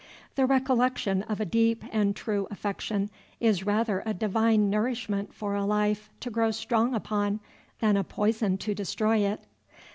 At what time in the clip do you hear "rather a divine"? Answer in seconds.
3.67-4.67